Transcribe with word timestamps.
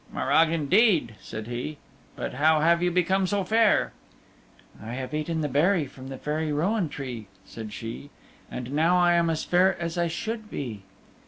"Morag 0.11 0.49
indeed," 0.49 1.13
said 1.21 1.45
he, 1.45 1.77
"but 2.15 2.33
how 2.33 2.59
have 2.59 2.81
you 2.81 2.89
become 2.89 3.27
so 3.27 3.43
fair?" 3.43 3.93
"I 4.81 4.93
have 4.93 5.13
eaten 5.13 5.41
the 5.41 5.47
berry 5.47 5.85
from 5.85 6.07
the 6.07 6.17
Fairy 6.17 6.51
Rowan 6.51 6.89
Tree," 6.89 7.27
said 7.45 7.71
she, 7.71 8.09
"and 8.49 8.71
now 8.71 8.97
I 8.97 9.13
am 9.13 9.29
as 9.29 9.43
fair 9.43 9.79
as 9.79 9.99
I 9.99 10.07
should 10.07 10.49
be." 10.49 10.81